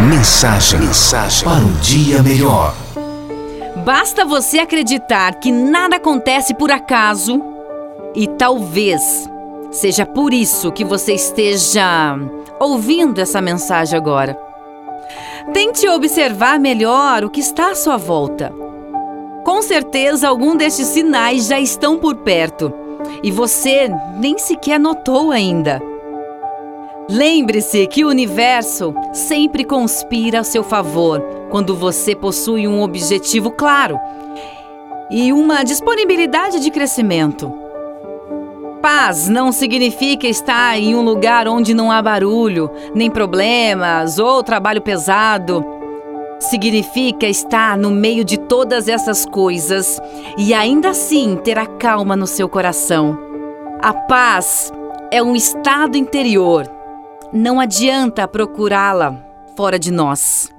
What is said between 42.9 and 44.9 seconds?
nem problemas ou trabalho